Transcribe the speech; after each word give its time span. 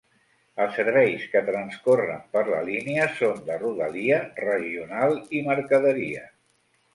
Els 0.63 0.77
serveis 0.79 1.25
que 1.33 1.43
transcorren 1.49 2.23
per 2.37 2.43
la 2.53 2.61
línia 2.69 3.05
són 3.19 3.37
de 3.51 3.59
rodalia, 3.65 4.19
regional 4.49 5.15
i 5.41 5.45
mercaderia. 5.51 6.27